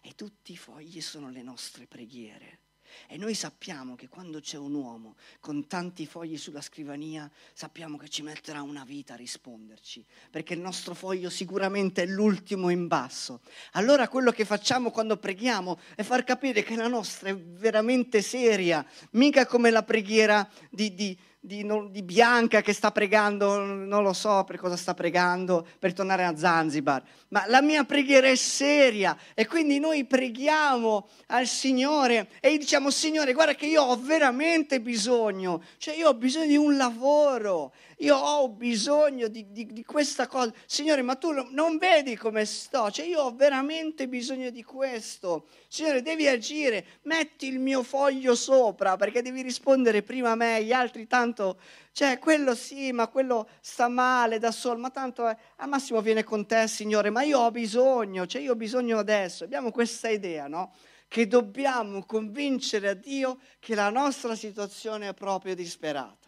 [0.00, 2.60] e tutti i fogli sono le nostre preghiere.
[3.08, 8.08] E noi sappiamo che quando c'è un uomo con tanti fogli sulla scrivania, sappiamo che
[8.08, 13.40] ci metterà una vita a risponderci, perché il nostro foglio sicuramente è l'ultimo in basso.
[13.72, 18.84] Allora quello che facciamo quando preghiamo è far capire che la nostra è veramente seria,
[19.12, 24.14] mica come la preghiera di, di di, non, di, Bianca che sta pregando, non lo
[24.14, 29.14] so per cosa sta pregando, per tornare a Zanzibar, ma la mia preghiera è seria
[29.34, 34.80] e quindi noi preghiamo al Signore e gli diciamo Signore guarda che io ho veramente
[34.80, 40.26] bisogno, cioè io ho bisogno di un lavoro, io ho bisogno di, di, di questa
[40.26, 45.46] cosa, Signore ma tu non vedi come sto, cioè io ho veramente bisogno di questo,
[45.68, 50.72] Signore devi agire, metti il mio foglio sopra perché devi rispondere prima a me, gli
[50.72, 51.58] altri tanto
[51.94, 56.24] cioè quello sì, ma quello sta male da solo, ma tanto è, al massimo viene
[56.24, 59.44] con te, Signore, ma io ho bisogno, cioè io ho bisogno adesso.
[59.44, 60.74] Abbiamo questa idea, no?
[61.06, 66.23] Che dobbiamo convincere a Dio che la nostra situazione è proprio disperata.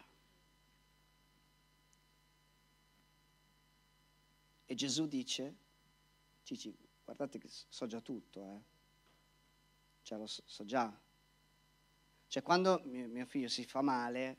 [4.69, 5.55] E Gesù dice,
[6.43, 8.61] Cici, guardate che so già tutto, eh.
[10.01, 10.93] Cioè lo so, so già.
[12.27, 14.37] Cioè quando mio, mio figlio si fa male,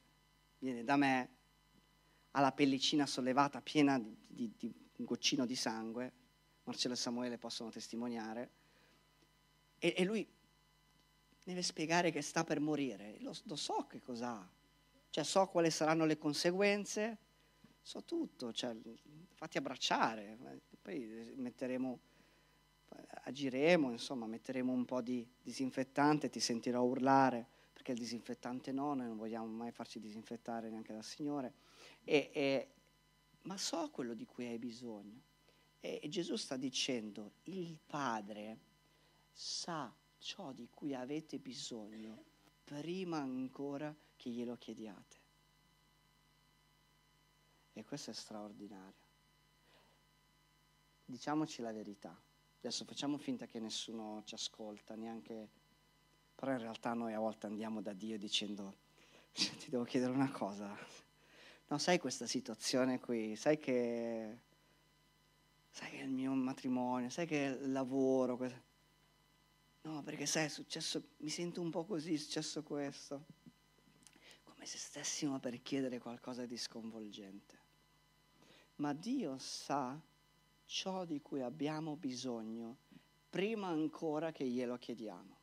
[0.59, 1.31] viene da me,
[2.33, 6.13] ha la pellicina sollevata piena di, di, di un goccino di sangue,
[6.65, 8.51] Marcello e Samuele possono testimoniare,
[9.79, 10.27] e, e lui
[11.43, 14.47] deve spiegare che sta per morire, lo, lo so che cos'ha,
[15.09, 17.17] cioè so quali saranno le conseguenze,
[17.89, 18.77] so tutto, cioè,
[19.33, 20.37] fatti abbracciare,
[20.83, 21.99] poi metteremo,
[23.25, 29.07] agiremo, insomma, metteremo un po' di disinfettante, ti sentirò urlare perché il disinfettante no, noi
[29.07, 31.55] non vogliamo mai farci disinfettare neanche dal Signore,
[32.05, 32.69] e, e,
[33.45, 35.23] ma so quello di cui hai bisogno.
[35.81, 38.59] E, e Gesù sta dicendo, il Padre
[39.33, 42.23] sa ciò di cui avete bisogno
[42.65, 45.18] prima ancora che glielo chiediate.
[47.79, 49.07] E questo è straordinario.
[51.05, 52.13] Diciamoci la verità.
[52.59, 55.49] Adesso facciamo finta che nessuno ci ascolta, neanche
[56.35, 58.79] però in realtà noi a volte andiamo da Dio dicendo,
[59.33, 60.77] ti devo chiedere una cosa.
[61.69, 64.39] No, sai questa situazione qui, sai che,
[65.71, 68.37] sai che il mio matrimonio, sai che il lavoro,
[69.83, 73.25] no, perché sai, è successo, mi sento un po' così, è successo questo.
[74.43, 77.67] Come se stessimo per chiedere qualcosa di sconvolgente.
[78.79, 79.99] Ma Dio sa
[80.65, 82.77] ciò di cui abbiamo bisogno
[83.29, 85.37] prima ancora che glielo chiediamo.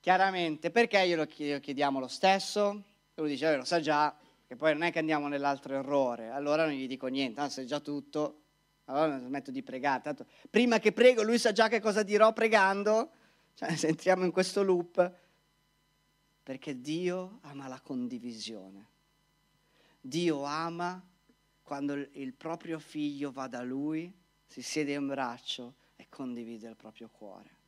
[0.00, 2.82] Chiaramente, perché glielo chiediamo lo stesso?
[3.14, 4.14] Lui dice, lo sa già,
[4.46, 7.66] che poi non è che andiamo nell'altro errore, allora non gli dico niente, tanto sai
[7.66, 8.40] già tutto,
[8.86, 10.02] allora smetto di pregare.
[10.02, 13.10] Tanto, prima che prego, lui sa già che cosa dirò pregando,
[13.54, 15.14] cioè, se entriamo in questo loop,
[16.42, 18.88] perché Dio ama la condivisione.
[20.04, 21.00] Dio ama
[21.62, 24.12] quando il proprio figlio va da lui,
[24.44, 27.60] si siede in braccio e condivide il proprio cuore.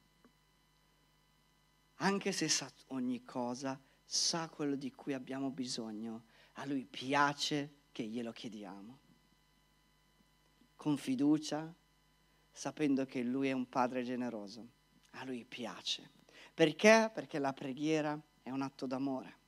[1.98, 8.02] Anche se sa ogni cosa, sa quello di cui abbiamo bisogno, a lui piace che
[8.02, 8.98] glielo chiediamo.
[10.74, 11.72] Con fiducia,
[12.50, 14.68] sapendo che lui è un padre generoso,
[15.12, 16.10] a lui piace.
[16.52, 17.10] Perché?
[17.14, 19.42] Perché la preghiera è un atto d'amore.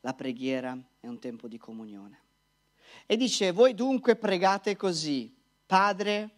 [0.00, 2.18] La preghiera è un tempo di comunione.
[3.06, 5.34] E dice, voi dunque pregate così,
[5.66, 6.30] Padre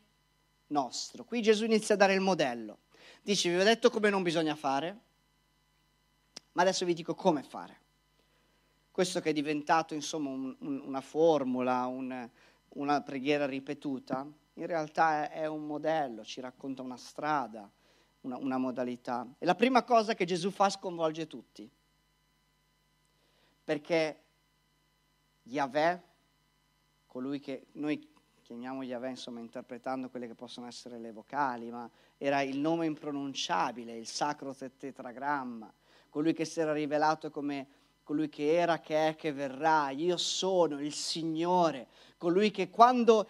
[0.69, 1.25] nostro.
[1.25, 2.79] Qui Gesù inizia a dare il modello.
[3.23, 5.01] Dice, vi ho detto come non bisogna fare,
[6.53, 7.81] ma adesso vi dico come fare.
[8.91, 12.29] Questo che è diventato insomma un, un, una formula, un,
[12.71, 17.71] una preghiera ripetuta, in realtà è, è, un modello, ci racconta una strada,
[18.23, 19.27] una, una modalità.
[19.39, 21.71] E la prima cosa che Gesù fa sconvolge tutti,
[23.65, 24.21] perché
[25.45, 26.03] Yahweh,
[27.07, 28.09] colui che noi
[28.43, 33.97] chiamiamo Yahweh, insomma, interpretando quelle che possono essere le vocali, ma era il nome impronunciabile,
[33.97, 35.73] il sacro tetragramma,
[36.09, 39.91] colui che si era rivelato come colui che era, che è, che verrà.
[39.91, 43.29] Io sono il Signore, colui che quando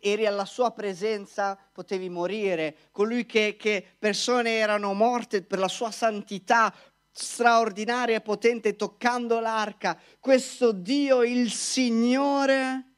[0.00, 5.90] eri alla sua presenza potevi morire, colui che, che persone erano morte per la sua
[5.90, 6.74] santità
[7.16, 9.98] straordinaria e potente toccando l'arca.
[10.18, 12.92] Questo Dio, il Signore,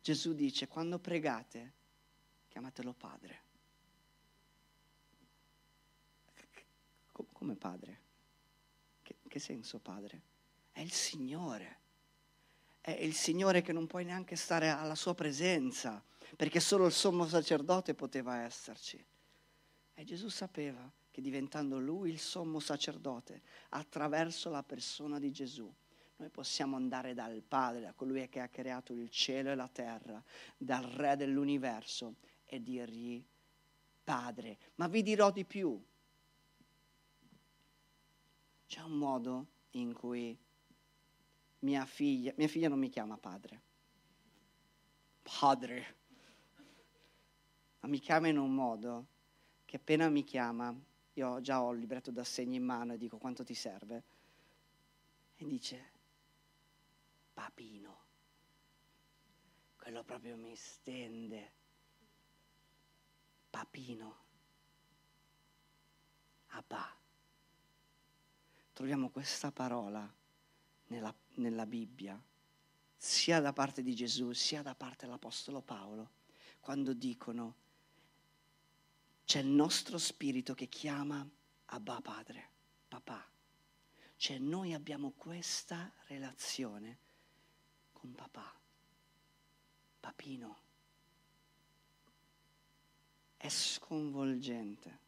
[0.00, 1.72] Gesù dice, quando pregate,
[2.48, 3.42] chiamatelo Padre.
[7.32, 8.00] Come Padre?
[9.02, 10.22] Che, che senso Padre?
[10.70, 11.78] È il Signore.
[12.80, 16.02] È il Signore che non puoi neanche stare alla sua presenza,
[16.36, 19.04] perché solo il sommo sacerdote poteva esserci.
[19.94, 25.74] E Gesù sapeva che diventando lui il sommo sacerdote, attraverso la persona di Gesù,
[26.16, 30.22] noi possiamo andare dal Padre, a colui che ha creato il cielo e la terra,
[30.58, 33.24] dal Re dell'universo e dirgli
[34.04, 34.58] Padre.
[34.74, 35.82] Ma vi dirò di più.
[38.66, 40.38] C'è un modo in cui
[41.60, 43.62] mia figlia, mia figlia non mi chiama padre,
[45.22, 45.96] padre,
[47.80, 49.06] ma mi chiama in un modo
[49.64, 50.78] che appena mi chiama,
[51.16, 54.02] io già ho il libretto d'assegno in mano e dico quanto ti serve,
[55.36, 55.90] e dice
[57.32, 58.04] papino.
[59.76, 61.52] Quello proprio mi stende.
[63.48, 64.24] Papino.
[66.48, 66.94] Abba.
[68.72, 70.12] Troviamo questa parola
[70.88, 72.20] nella, nella Bibbia,
[72.94, 76.10] sia da parte di Gesù, sia da parte dell'Apostolo Paolo,
[76.60, 77.54] quando dicono
[79.26, 81.28] c'è il nostro spirito che chiama
[81.66, 82.48] Abba Padre,
[82.86, 83.28] papà.
[84.14, 86.98] Cioè noi abbiamo questa relazione
[87.92, 88.54] con papà,
[89.98, 90.58] papino.
[93.36, 94.98] È sconvolgente,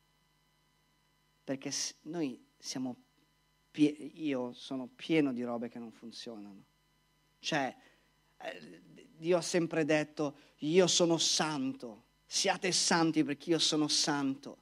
[1.45, 2.97] perché noi siamo,
[3.73, 6.65] io sono pieno di robe che non funzionano.
[7.39, 7.75] Cioè,
[8.37, 8.83] eh,
[9.17, 14.59] Dio ha sempre detto, io sono santo, siate santi perché io sono santo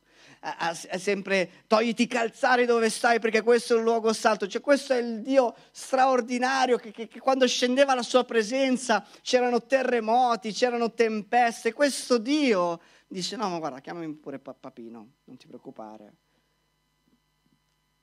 [0.88, 4.46] è sempre togliti i calzari dove stai perché questo è un luogo santo.
[4.46, 9.64] Cioè, questo è il Dio straordinario che, che, che, quando scendeva la sua presenza c'erano
[9.64, 11.72] terremoti, c'erano tempeste.
[11.72, 16.14] Questo Dio dice: No, ma guarda, chiamami pure papino, non ti preoccupare.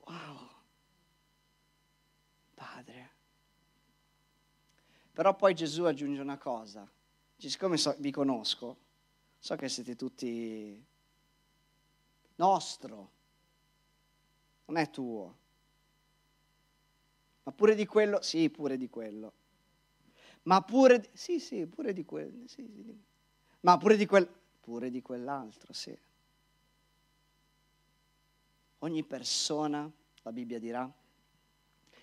[0.06, 0.50] Wow,
[2.56, 3.12] Padre.
[5.14, 6.86] Però poi Gesù aggiunge una cosa.
[7.36, 8.78] Dice, siccome so, vi conosco,
[9.44, 10.82] so che siete tutti
[12.36, 13.12] nostro,
[14.68, 15.38] non è tuo.
[17.44, 19.34] Ma pure di quello, sì, pure di quello.
[20.44, 23.04] Ma pure, sì, sì, pure di quello, sì, sì.
[23.60, 24.26] Ma pure di quel,
[24.62, 25.94] pure di quell'altro, sì.
[28.80, 30.90] Ogni persona, la Bibbia dirà,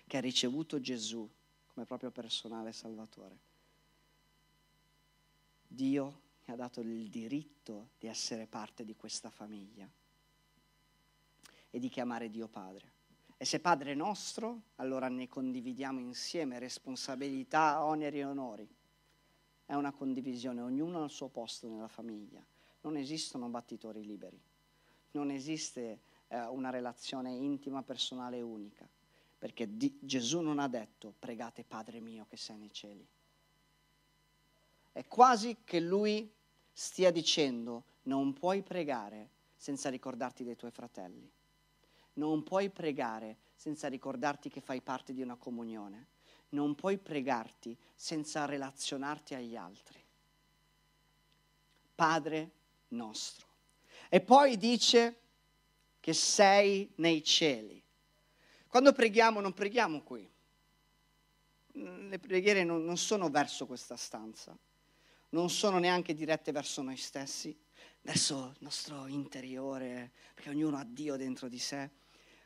[0.05, 1.27] che ha ricevuto Gesù
[1.73, 3.39] come proprio personale salvatore,
[5.67, 9.89] Dio ha dato il diritto di essere parte di questa famiglia
[11.69, 12.99] e di chiamare Dio Padre.
[13.37, 18.69] E se Padre nostro, allora ne condividiamo insieme responsabilità, oneri e onori.
[19.65, 22.45] È una condivisione, ognuno al suo posto nella famiglia.
[22.81, 24.39] Non esistono battitori liberi,
[25.11, 28.87] non esiste eh, una relazione intima, personale e unica,
[29.39, 33.07] perché di, Gesù non ha detto pregate Padre mio che sei nei cieli.
[34.91, 36.31] È quasi che lui
[36.71, 41.31] stia dicendo non puoi pregare senza ricordarti dei tuoi fratelli
[42.13, 46.07] non puoi pregare senza ricordarti che fai parte di una comunione.
[46.51, 50.03] non puoi pregarti senza relazionarti agli altri.
[51.95, 52.51] Padre
[52.89, 53.47] nostro.
[54.09, 55.19] E poi dice
[56.01, 57.81] che sei nei cieli.
[58.67, 60.29] Quando preghiamo non preghiamo qui.
[61.73, 64.57] Le preghiere non, non sono verso questa stanza,
[65.31, 67.57] non sono neanche dirette verso noi stessi,
[68.01, 71.89] verso il nostro interiore, perché ognuno ha Dio dentro di sé,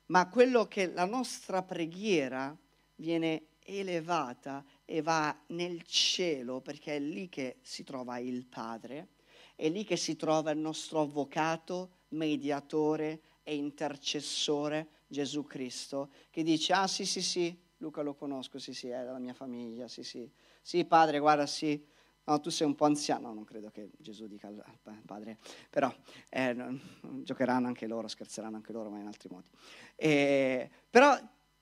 [0.07, 2.55] ma quello che la nostra preghiera
[2.95, 9.09] viene elevata e va nel cielo perché è lì che si trova il Padre,
[9.55, 16.73] è lì che si trova il nostro avvocato, mediatore e intercessore Gesù Cristo, che dice,
[16.73, 20.29] ah sì sì sì, Luca lo conosco, sì sì, è della mia famiglia, sì sì,
[20.61, 21.83] sì padre, guarda sì,
[22.25, 25.37] no, tu sei un po' anziano, no, non credo che Gesù dica al padre,
[25.69, 25.93] però
[26.29, 26.79] eh, no,
[27.23, 29.47] giocheranno anche loro, scherzeranno anche loro, ma in altri modi.
[29.95, 31.17] Eh, però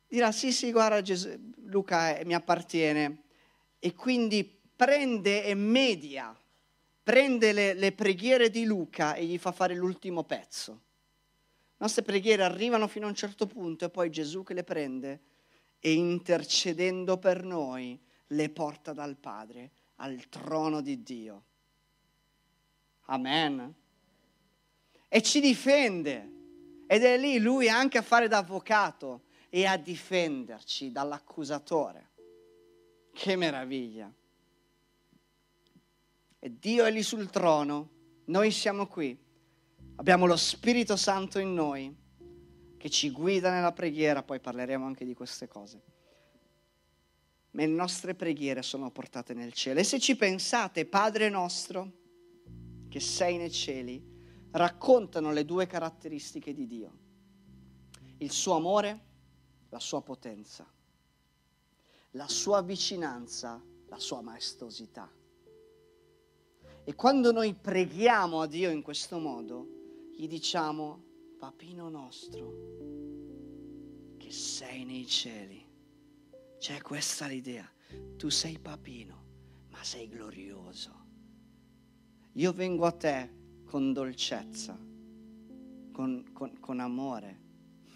[0.08, 1.30] dirà sì sì guarda Gesù,
[1.66, 3.24] Luca eh, mi appartiene
[3.80, 4.44] e quindi
[4.76, 6.36] prende e media,
[7.04, 10.72] prende le, le preghiere di Luca e gli fa fare l'ultimo pezzo.
[10.72, 15.22] Le nostre preghiere arrivano fino a un certo punto e poi Gesù che le prende
[15.80, 19.72] e intercedendo per noi le porta dal Padre
[20.04, 21.44] al trono di Dio.
[23.06, 23.74] Amen.
[25.08, 26.32] E ci difende.
[26.88, 32.10] Ed è lì lui anche a fare da avvocato e a difenderci dall'accusatore.
[33.14, 34.12] Che meraviglia!
[36.40, 37.90] E Dio è lì sul trono,
[38.26, 39.18] noi siamo qui,
[39.96, 41.96] abbiamo lo Spirito Santo in noi
[42.78, 45.93] che ci guida nella preghiera, poi parleremo anche di queste cose.
[47.54, 49.80] Ma le nostre preghiere sono portate nel cielo.
[49.80, 51.92] E se ci pensate, Padre nostro,
[52.90, 54.04] che sei nei cieli,
[54.52, 56.92] raccontano le due caratteristiche di Dio.
[58.18, 59.12] Il suo amore
[59.74, 60.72] la sua potenza,
[62.12, 65.12] la sua vicinanza, la sua maestosità.
[66.84, 71.04] E quando noi preghiamo a Dio in questo modo, gli diciamo,
[71.40, 72.54] papino nostro,
[74.18, 75.63] che sei nei cieli.
[76.64, 77.70] C'è questa l'idea,
[78.16, 79.24] tu sei papino,
[79.72, 80.94] ma sei glorioso.
[82.36, 83.30] Io vengo a te
[83.66, 84.74] con dolcezza,
[85.92, 87.42] con, con, con amore,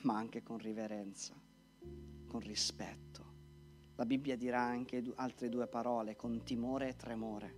[0.02, 1.34] ma anche con riverenza
[2.28, 3.36] con rispetto.
[3.96, 7.56] La Bibbia dirà anche altre due parole, con timore e tremore,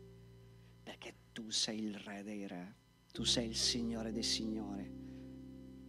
[0.83, 2.75] perché tu sei il Re dei Re,
[3.11, 4.87] tu sei il Signore dei Signori.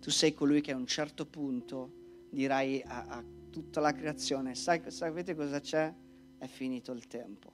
[0.00, 1.92] Tu sei colui che a un certo punto
[2.30, 5.94] dirai a, a tutta la creazione, sai, sapete cosa c'è?
[6.38, 7.53] È finito il tempo.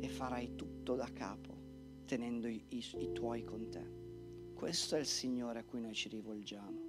[0.00, 1.56] E farai tutto da capo,
[2.06, 3.96] tenendo i, i, i tuoi con te.
[4.54, 6.86] Questo è il Signore a cui noi ci rivolgiamo.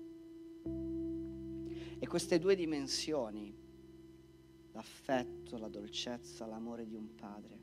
[2.00, 3.54] E queste due dimensioni,
[4.72, 7.60] l'affetto, la dolcezza, l'amore di un padre,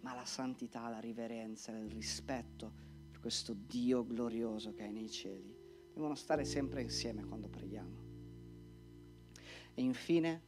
[0.00, 2.72] ma la santità, la riverenza, il rispetto
[3.10, 5.54] per questo Dio glorioso che è nei cieli,
[5.92, 8.03] devono stare sempre insieme quando preghiamo.
[9.74, 10.42] E infine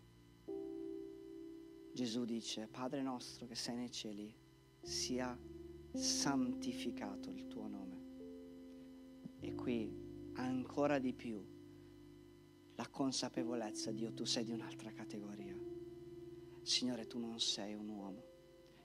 [1.92, 4.32] Gesù dice, Padre nostro che sei nei cieli,
[4.82, 5.36] sia
[5.92, 8.04] santificato il tuo nome.
[9.40, 9.90] E qui
[10.34, 11.42] ancora di più
[12.74, 15.56] la consapevolezza, Dio, tu sei di un'altra categoria.
[16.60, 18.22] Signore, tu non sei un uomo.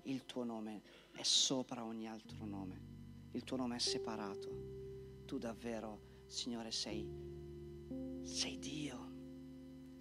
[0.03, 0.81] Il tuo nome
[1.11, 2.81] è sopra ogni altro nome.
[3.31, 5.23] Il tuo nome è separato.
[5.25, 7.05] Tu davvero, Signore, sei,
[8.21, 9.10] sei Dio.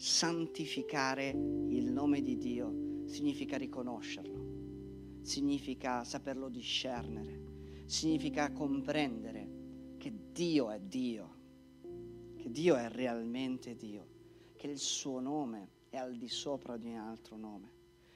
[0.03, 10.81] Santificare il nome di Dio significa riconoscerlo, significa saperlo discernere, significa comprendere che Dio è
[10.81, 11.37] Dio
[12.41, 14.07] che Dio è realmente Dio,
[14.57, 17.71] che il suo nome è al di sopra di ogni altro nome.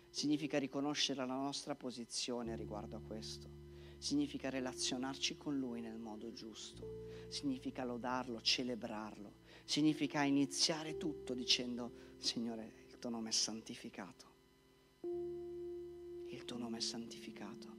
[0.08, 3.50] Significa riconoscere la nostra posizione riguardo a questo.
[3.98, 7.26] Significa relazionarci con Lui nel modo giusto.
[7.28, 9.42] Significa lodarlo, celebrarlo.
[9.64, 14.32] Significa iniziare tutto dicendo, Signore, il tuo nome è santificato.
[16.28, 17.72] Il tuo nome è santificato.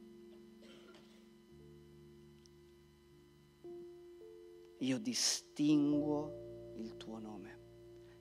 [4.80, 7.60] Io distinguo il tuo nome.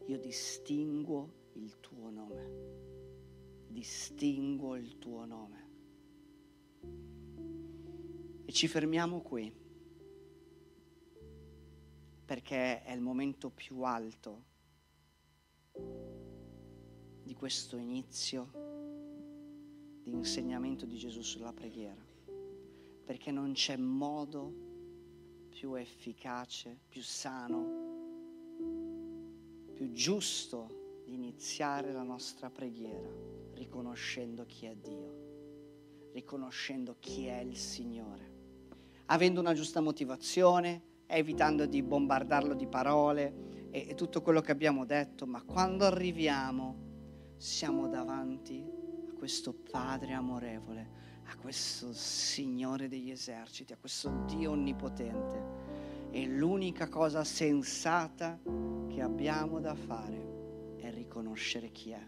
[0.06, 2.50] Io distinguo il tuo nome.
[3.68, 5.68] Distinguo il tuo nome.
[8.44, 9.63] E ci fermiamo qui
[12.24, 14.44] perché è il momento più alto
[17.22, 18.62] di questo inizio
[20.02, 22.04] di insegnamento di Gesù sulla preghiera,
[23.04, 24.52] perché non c'è modo
[25.48, 27.82] più efficace, più sano,
[29.72, 33.08] più giusto di iniziare la nostra preghiera
[33.54, 38.32] riconoscendo chi è Dio, riconoscendo chi è il Signore,
[39.06, 44.84] avendo una giusta motivazione, evitando di bombardarlo di parole e, e tutto quello che abbiamo
[44.84, 46.84] detto, ma quando arriviamo
[47.36, 48.64] siamo davanti
[49.10, 50.90] a questo Padre amorevole,
[51.24, 55.72] a questo Signore degli eserciti, a questo Dio onnipotente.
[56.10, 58.40] E l'unica cosa sensata
[58.88, 62.06] che abbiamo da fare è riconoscere chi è,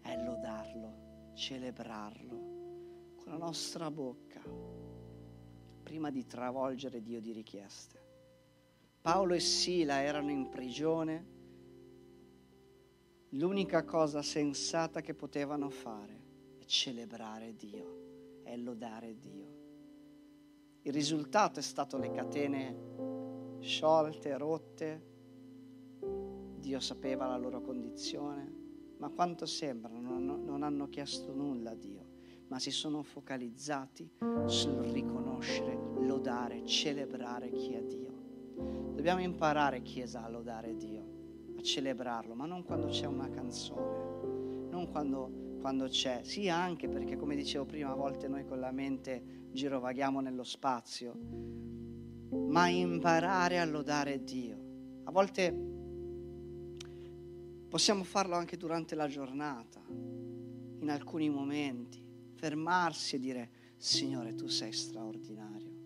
[0.00, 4.40] è lodarlo, celebrarlo con la nostra bocca,
[5.82, 7.99] prima di travolgere Dio di richieste.
[9.02, 11.26] Paolo e Sila erano in prigione,
[13.30, 19.58] l'unica cosa sensata che potevano fare è celebrare Dio, è lodare Dio.
[20.82, 25.06] Il risultato è stato le catene sciolte, rotte,
[26.58, 28.52] Dio sapeva la loro condizione,
[28.98, 32.04] ma quanto sembra non, non hanno chiesto nulla a Dio,
[32.48, 34.12] ma si sono focalizzati
[34.44, 38.19] sul riconoscere, lodare, celebrare chi è Dio.
[38.94, 44.88] Dobbiamo imparare, Chiesa, a lodare Dio, a celebrarlo, ma non quando c'è una canzone, non
[44.90, 49.48] quando, quando c'è, sì anche perché come dicevo prima, a volte noi con la mente
[49.52, 51.14] girovaghiamo nello spazio,
[52.48, 54.58] ma imparare a lodare Dio.
[55.04, 55.70] A volte
[57.70, 62.04] Possiamo farlo anche durante la giornata, in alcuni momenti,
[62.34, 65.79] fermarsi e dire, Signore, tu sei straordinario.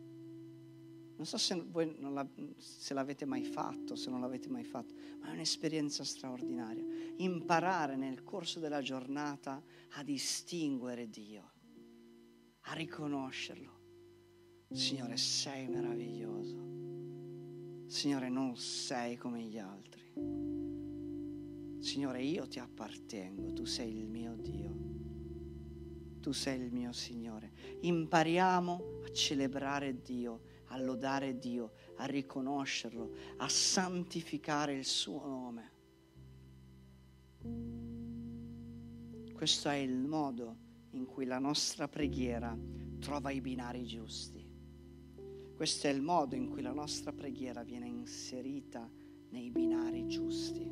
[1.25, 5.29] Non so se voi la, se l'avete mai fatto, se non l'avete mai fatto, ma
[5.29, 6.85] è un'esperienza straordinaria.
[7.17, 11.51] Imparare nel corso della giornata a distinguere Dio,
[12.61, 13.73] a riconoscerlo.
[14.71, 17.87] Signore, sei meraviglioso.
[17.87, 20.03] Signore, non sei come gli altri.
[21.81, 24.77] Signore, io ti appartengo, tu sei il mio Dio,
[26.21, 27.51] tu sei il mio Signore.
[27.81, 35.73] Impariamo a celebrare Dio, a lodare Dio, a riconoscerlo, a santificare il suo nome.
[39.33, 40.57] Questo è il modo
[40.91, 42.57] in cui la nostra preghiera
[42.99, 44.45] trova i binari giusti.
[45.55, 48.91] Questo è il modo in cui la nostra preghiera viene inserita
[49.29, 50.69] nei binari giusti.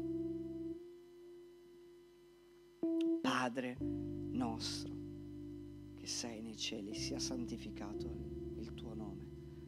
[3.20, 4.94] Padre nostro
[5.94, 8.41] che sei nei cieli, sia santificato.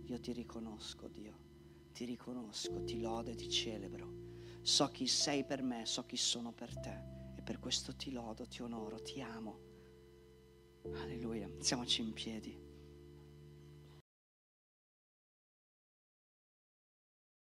[0.06, 1.38] Io ti riconosco, Dio,
[1.92, 4.22] ti riconosco, ti lodo e ti celebro.
[4.60, 8.46] So chi sei per me, so chi sono per te e per questo ti lodo,
[8.46, 9.60] ti onoro, ti amo.
[10.94, 11.50] Alleluia.
[11.58, 12.63] Siamoci in piedi.